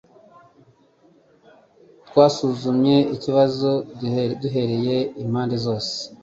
[2.07, 3.69] Twasuzumye ikibazo
[4.43, 5.95] duhereye impande zose.